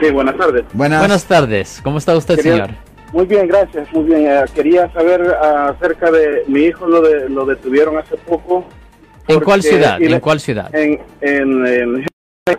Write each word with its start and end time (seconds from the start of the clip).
Sí, 0.00 0.10
buenas 0.10 0.36
tardes. 0.36 0.64
Buenas, 0.72 1.24
tardes. 1.24 1.80
¿Cómo 1.82 1.98
está 1.98 2.16
usted, 2.16 2.38
señor? 2.38 2.70
Muy 3.12 3.26
bien, 3.26 3.48
gracias. 3.48 3.92
Muy 3.92 4.04
bien. 4.04 4.26
Eh, 4.26 4.44
quería 4.54 4.90
saber 4.92 5.22
acerca 5.22 6.10
de 6.10 6.44
mi 6.46 6.60
hijo, 6.64 6.86
lo, 6.86 7.02
de, 7.02 7.28
lo 7.28 7.44
detuvieron 7.44 7.98
hace 7.98 8.16
poco. 8.16 8.64
¿En 9.26 9.40
cuál 9.40 9.62
ciudad? 9.62 10.00
¿En 10.00 10.20
cuál 10.20 10.40
ciudad? 10.40 10.74
En, 10.74 11.00
en, 11.20 12.04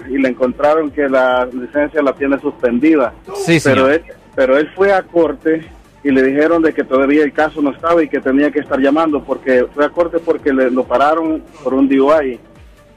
y 0.10 0.18
le 0.18 0.30
encontraron 0.30 0.92
que 0.92 1.08
la 1.10 1.48
licencia 1.52 2.02
la 2.02 2.14
tiene 2.14 2.40
suspendida. 2.40 3.14
Sí, 3.36 3.60
pero 3.64 3.90
él, 3.90 4.04
pero 4.36 4.58
él 4.58 4.70
fue 4.76 4.94
a 4.94 5.02
corte 5.04 5.68
y 6.04 6.12
le 6.12 6.24
dijeron 6.24 6.62
de 6.62 6.74
que 6.74 6.84
todavía 6.84 7.24
el 7.24 7.34
caso 7.34 7.62
no 7.62 7.72
estaba 7.72 8.02
y 8.04 8.08
que 8.08 8.20
tenía 8.20 8.52
que 8.52 8.60
estar 8.60 8.80
llamando 8.80 9.24
porque 9.24 9.66
fue 9.74 9.86
a 9.86 9.90
corte 9.90 10.20
porque 10.20 10.54
le, 10.54 10.72
lo 10.72 10.84
pararon 10.84 11.44
por 11.64 11.74
un 11.74 11.88
DUI 11.88 12.40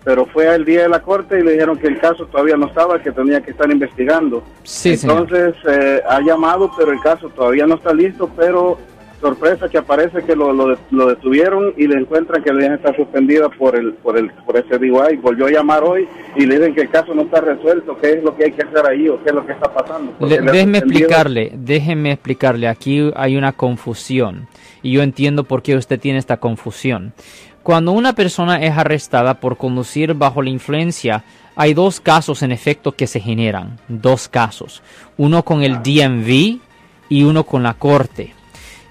pero 0.04 0.26
fue 0.26 0.48
al 0.48 0.64
día 0.64 0.82
de 0.82 0.88
la 0.88 1.00
corte 1.00 1.40
y 1.40 1.42
le 1.42 1.52
dijeron 1.52 1.78
que 1.78 1.86
el 1.86 1.98
caso 1.98 2.26
todavía 2.26 2.56
no 2.56 2.66
estaba, 2.66 3.02
que 3.02 3.10
tenía 3.10 3.40
que 3.40 3.52
estar 3.52 3.70
investigando. 3.70 4.44
Sí, 4.62 4.98
Entonces 5.02 5.54
eh, 5.66 6.02
ha 6.06 6.20
llamado, 6.20 6.70
pero 6.76 6.92
el 6.92 7.00
caso 7.00 7.30
todavía 7.30 7.66
no 7.66 7.76
está 7.76 7.94
listo, 7.94 8.30
pero 8.36 8.78
sorpresa 9.24 9.70
que 9.70 9.78
aparece 9.78 10.22
que 10.22 10.36
lo, 10.36 10.52
lo, 10.52 11.06
detuvieron 11.06 11.72
y 11.78 11.86
le 11.86 11.98
encuentran 11.98 12.42
que 12.42 12.52
la 12.52 12.74
está 12.74 12.94
suspendida 12.94 13.48
por 13.48 13.74
el 13.74 13.94
por 13.94 14.18
el 14.18 14.30
por 14.44 14.58
ese 14.58 14.76
DUI. 14.76 15.16
Volvió 15.16 15.46
a 15.46 15.50
llamar 15.50 15.82
hoy 15.82 16.06
y 16.36 16.44
le 16.44 16.58
dicen 16.58 16.74
que 16.74 16.82
el 16.82 16.90
caso 16.90 17.14
no 17.14 17.22
está 17.22 17.40
resuelto, 17.40 17.96
qué 17.96 18.12
es 18.12 18.22
lo 18.22 18.36
que 18.36 18.44
hay 18.44 18.52
que 18.52 18.62
hacer 18.62 18.86
ahí 18.86 19.08
o 19.08 19.22
qué 19.22 19.30
es 19.30 19.34
lo 19.34 19.46
que 19.46 19.52
está 19.52 19.72
pasando. 19.72 20.12
déjeme 20.20 20.78
explicarle, 20.78 21.52
déjeme 21.54 22.12
explicarle, 22.12 22.68
aquí 22.68 23.10
hay 23.16 23.38
una 23.38 23.52
confusión 23.52 24.46
y 24.82 24.92
yo 24.92 25.02
entiendo 25.02 25.44
por 25.44 25.62
qué 25.62 25.76
usted 25.76 25.98
tiene 25.98 26.18
esta 26.18 26.36
confusión. 26.36 27.14
Cuando 27.64 27.92
una 27.92 28.12
persona 28.12 28.62
es 28.62 28.76
arrestada 28.76 29.40
por 29.40 29.56
conducir 29.56 30.12
bajo 30.12 30.42
la 30.42 30.50
influencia, 30.50 31.24
hay 31.56 31.72
dos 31.72 31.98
casos 31.98 32.42
en 32.42 32.52
efecto 32.52 32.92
que 32.92 33.06
se 33.06 33.20
generan, 33.20 33.80
dos 33.88 34.28
casos, 34.28 34.82
uno 35.16 35.46
con 35.46 35.62
el 35.62 35.82
DMV 35.82 36.58
y 37.08 37.22
uno 37.22 37.44
con 37.44 37.62
la 37.62 37.72
corte. 37.72 38.34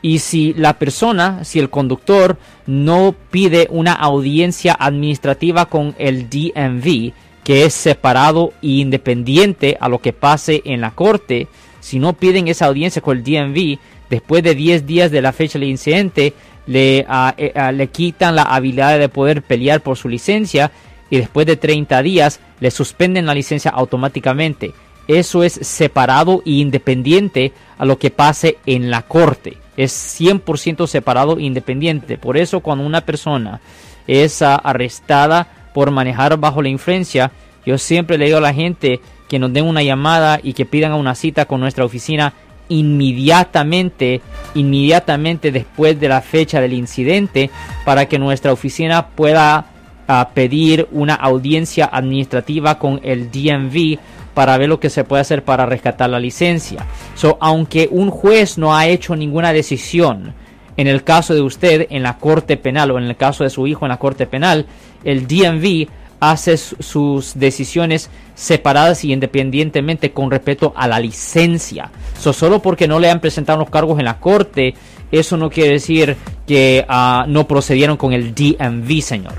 Y 0.02 0.17
si 0.17 0.56
la 0.56 0.80
persona, 0.80 1.44
si 1.44 1.59
el 1.59 1.70
conductor 1.70 2.39
no 2.66 3.14
pide 3.30 3.67
una 3.70 3.94
audiencia 3.94 4.75
administrativa 4.80 5.67
con 5.67 5.94
el 6.00 6.28
DMV, 6.31 7.14
que 7.44 7.66
es 7.66 7.75
separado 7.75 8.53
e 8.64 8.80
independiente 8.80 9.78
a 9.80 9.88
lo 9.88 10.00
que 10.00 10.14
pase 10.14 10.64
en 10.66 10.81
la 10.81 10.90
corte, 10.90 11.47
si 11.80 12.00
no 12.00 12.14
piden 12.14 12.47
esa 12.47 12.66
audiencia 12.66 13.03
con 13.03 13.17
el 13.19 13.23
DMV, 13.23 13.78
después 14.09 14.42
de 14.42 14.56
10 14.56 14.88
días 14.88 15.12
de 15.12 15.22
la 15.22 15.31
fecha 15.31 15.59
del 15.59 15.69
incidente, 15.69 16.34
le, 16.66 17.06
eh, 17.38 17.72
le 17.73 17.88
quitan 17.88 18.36
la 18.36 18.44
habilidad 18.44 18.97
de 18.97 19.09
poder 19.09 19.42
pelear 19.42 19.81
por 19.81 19.97
su 19.97 20.09
licencia 20.09 20.72
y 21.09 21.17
después 21.17 21.45
de 21.45 21.58
30 21.58 22.02
días 22.02 22.39
le 22.59 22.72
suspenden 22.72 23.25
la 23.25 23.36
licencia 23.36 23.72
automáticamente. 23.72 24.73
Eso 25.08 25.44
es 25.44 25.53
separado 25.53 26.41
e 26.45 26.52
independiente 26.52 27.52
a 27.78 27.86
lo 27.86 28.00
que 28.00 28.09
pase 28.09 28.58
en 28.66 28.89
la 28.89 29.02
corte. 29.02 29.58
Es 29.75 29.91
100% 30.19 30.88
separado 30.88 31.38
e 31.38 31.44
independiente. 31.44 32.17
Por 32.17 32.38
eso 32.38 32.61
cuando 32.61 32.86
una 32.86 33.02
persona 33.02 33.59
es 34.08 34.41
ah, 34.41 34.56
arrestada 34.56 35.47
por 35.73 35.91
manejar 35.91 36.38
bajo 36.38 36.61
la 36.61 36.69
influencia, 36.69 37.31
yo 37.66 37.78
siempre 37.78 38.17
le 38.17 38.25
digo 38.25 38.38
a 38.38 38.41
la 38.41 38.53
gente 38.53 39.00
que 39.28 39.39
nos 39.39 39.52
den 39.52 39.66
una 39.66 39.84
llamada 39.84 40.39
y 40.41 40.53
que 40.53 40.66
pidan 40.66 40.94
una 40.94 41.16
cita 41.16 41.45
con 41.45 41.59
nuestra 41.59 41.86
oficina 41.86 42.34
inmediatamente, 42.69 44.22
inmediatamente 44.56 45.52
después 45.52 46.00
de 46.00 46.09
la 46.09 46.22
fecha 46.22 46.61
del 46.61 46.73
incidente 46.73 47.50
para 47.86 48.08
que 48.08 48.19
nuestra 48.19 48.52
oficina 48.52 49.08
pueda 49.08 49.66
ah, 50.08 50.30
pedir 50.33 50.88
una 50.91 51.16
audiencia 51.16 51.89
administrativa 51.91 52.80
con 52.80 53.00
el 53.03 53.31
DMV 53.31 54.00
para 54.34 54.58
ver 54.58 54.69
lo 54.69 54.80
que 54.80 54.89
se 54.89 55.03
puede 55.03 55.22
hacer 55.22 55.44
para 55.44 55.66
rescatar 55.66 56.09
la 56.09 56.19
licencia. 56.19 56.86
So, 57.16 57.38
aunque 57.39 57.88
un 57.91 58.09
juez 58.09 58.58
no 58.58 58.75
ha 58.75 58.88
hecho 58.88 59.16
ninguna 59.16 59.53
decisión 59.53 60.34
en 60.75 60.88
el 60.88 61.03
caso 61.03 61.34
de 61.36 61.41
usted 61.41 61.88
en 61.89 62.03
la 62.03 62.17
corte 62.17 62.58
penal 62.58 62.91
o 62.91 62.97
en 62.97 63.06
el 63.06 63.16
caso 63.16 63.44
de 63.44 63.50
su 63.50 63.68
hijo 63.68 63.85
en 63.85 63.90
la 63.90 64.00
corte 64.00 64.25
penal, 64.25 64.66
el 65.03 65.28
DMV 65.28 65.88
hace 66.31 66.57
sus 66.57 67.34
decisiones 67.35 68.09
separadas 68.35 69.03
y 69.03 69.11
independientemente 69.11 70.11
con 70.11 70.31
respecto 70.31 70.73
a 70.75 70.88
la 70.88 71.00
licencia. 71.00 71.91
solo 72.17 72.61
porque 72.61 72.88
no 72.88 73.00
le 73.00 73.09
han 73.09 73.19
presentado 73.19 73.59
los 73.59 73.69
cargos 73.69 74.00
en 74.00 74.06
la 74.06 74.19
corte, 74.19 74.73
eso 75.12 75.38
no 75.38 75.50
quiere 75.50 75.73
decir 75.73 76.16
que 76.47 76.85
ah, 76.88 77.25
no 77.28 77.47
procedieron 77.47 77.97
con 77.97 78.13
el 78.13 78.33
DMV, 78.33 79.01
señor. 79.01 79.33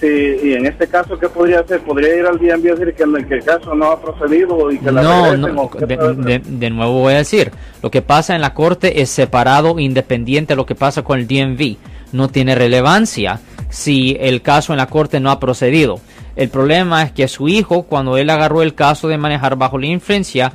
Sí, 0.00 0.38
y 0.44 0.52
en 0.52 0.66
este 0.66 0.86
caso, 0.86 1.18
¿qué 1.18 1.28
podría 1.28 1.60
hacer? 1.60 1.80
¿Podría 1.80 2.14
ir 2.14 2.24
al 2.24 2.38
DMV 2.38 2.66
y 2.66 2.68
decir 2.68 2.94
que, 2.94 3.02
en 3.02 3.16
el 3.16 3.44
caso 3.44 3.74
no 3.74 3.86
ha 3.86 4.00
procedido 4.00 4.70
y 4.70 4.78
que 4.78 4.92
la 4.92 5.02
No, 5.02 5.36
no 5.36 5.70
de, 5.78 6.40
de, 6.44 6.70
nuevo 6.70 7.00
voy 7.00 7.14
a 7.14 7.18
decir, 7.18 7.50
lo 7.82 7.90
que 7.90 8.00
pasa 8.00 8.36
en 8.36 8.42
la 8.42 8.54
corte 8.54 9.00
es 9.00 9.10
separado, 9.10 9.78
independiente 9.80 10.52
de 10.52 10.56
lo 10.56 10.66
que 10.66 10.76
pasa 10.76 11.02
con 11.02 11.18
el 11.18 11.26
DMV. 11.26 11.76
No 12.12 12.28
tiene 12.28 12.54
relevancia 12.54 13.40
si 13.70 14.16
el 14.20 14.42
caso 14.42 14.72
en 14.72 14.78
la 14.78 14.86
corte 14.86 15.20
no 15.20 15.30
ha 15.30 15.40
procedido. 15.40 16.00
El 16.36 16.48
problema 16.48 17.02
es 17.02 17.12
que 17.12 17.28
su 17.28 17.48
hijo, 17.48 17.84
cuando 17.84 18.16
él 18.16 18.30
agarró 18.30 18.62
el 18.62 18.74
caso 18.74 19.08
de 19.08 19.18
manejar 19.18 19.56
bajo 19.56 19.78
la 19.78 19.86
influencia, 19.86 20.52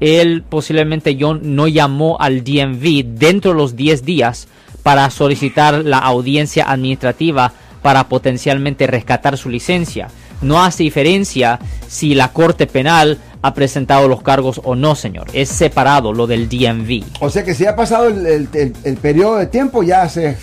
él 0.00 0.44
posiblemente 0.48 1.16
yo 1.16 1.34
no 1.34 1.66
llamó 1.66 2.18
al 2.20 2.44
DMV 2.44 3.04
dentro 3.18 3.52
de 3.52 3.56
los 3.56 3.74
10 3.74 4.04
días 4.04 4.48
para 4.82 5.10
solicitar 5.10 5.84
la 5.84 5.98
audiencia 5.98 6.70
administrativa 6.70 7.52
para 7.82 8.08
potencialmente 8.08 8.86
rescatar 8.86 9.36
su 9.36 9.48
licencia. 9.48 10.08
No 10.40 10.62
hace 10.62 10.84
diferencia 10.84 11.58
si 11.88 12.14
la 12.14 12.32
Corte 12.32 12.66
Penal 12.66 13.18
ha 13.42 13.54
presentado 13.54 14.08
los 14.08 14.22
cargos 14.22 14.60
o 14.64 14.76
no, 14.76 14.94
señor. 14.94 15.28
Es 15.32 15.48
separado 15.48 16.12
lo 16.12 16.26
del 16.26 16.48
DMV. 16.48 17.04
O 17.20 17.30
sea 17.30 17.44
que 17.44 17.54
si 17.54 17.66
ha 17.66 17.74
pasado 17.74 18.08
el, 18.08 18.48
el 18.84 18.96
periodo 18.96 19.36
de 19.36 19.46
tiempo 19.46 19.82
ya 19.82 20.08
se 20.08 20.36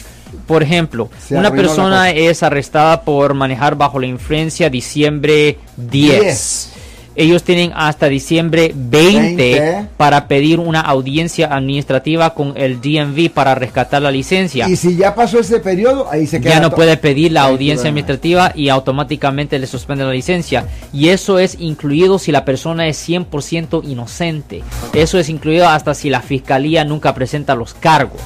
por 0.47 0.63
ejemplo, 0.63 1.09
una 1.31 1.51
persona 1.51 2.11
es 2.11 2.44
arrestada 2.44 3.01
por 3.01 3.33
manejar 3.33 3.75
bajo 3.75 4.00
la 4.00 4.07
influencia 4.07 4.69
diciembre 4.69 5.57
10 5.78 6.75
ellos 7.15 7.43
tienen 7.43 7.71
hasta 7.75 8.07
diciembre 8.07 8.71
20, 8.75 9.87
para 9.97 10.27
pedir 10.27 10.59
una 10.59 10.81
audiencia 10.81 11.47
administrativa 11.47 12.33
con 12.33 12.53
el 12.55 12.81
DMV 12.81 13.31
para 13.31 13.55
rescatar 13.55 14.01
la 14.01 14.11
licencia. 14.11 14.67
Y 14.69 14.75
si 14.75 14.95
ya 14.95 15.15
pasó 15.15 15.39
ese 15.39 15.59
periodo, 15.59 16.09
ahí 16.09 16.27
se 16.27 16.41
queda. 16.41 16.55
Ya 16.55 16.59
no 16.59 16.71
puede 16.71 16.97
pedir 16.97 17.31
la 17.31 17.43
audiencia 17.43 17.89
administrativa 17.89 18.51
y 18.53 18.69
automáticamente 18.69 19.59
le 19.59 19.67
suspende 19.67 20.03
la 20.03 20.11
licencia. 20.11 20.65
Y 20.91 21.09
eso 21.09 21.39
es 21.39 21.57
incluido 21.59 22.19
si 22.19 22.31
la 22.31 22.45
persona 22.45 22.87
es 22.87 23.07
100% 23.07 23.87
inocente. 23.87 24.63
Eso 24.93 25.17
es 25.17 25.29
incluido 25.29 25.67
hasta 25.67 25.93
si 25.93 26.09
la 26.09 26.21
fiscalía 26.21 26.83
nunca 26.83 27.13
presenta 27.13 27.55
los 27.55 27.73
cargos. 27.73 28.21